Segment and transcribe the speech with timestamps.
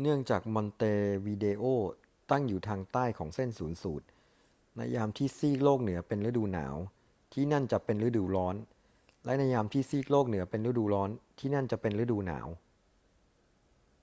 [0.00, 0.82] เนื่องจากมอนเต
[1.24, 1.64] วิเดโอ
[2.30, 4.06] ตั้งอยู่ทางใต้ของเส้นศูนย์สูตร
[4.76, 6.76] ในยามที่ซีกโลกเหนือเป็นฤดูหนาว
[7.32, 8.56] ที่นั่นจะเป็นฤดูร้อน
[9.24, 12.48] และในยามที่ซีกโลกเหนือเป็นฤดูร้อน ที่นั่นจะเป็นฤดูหนาว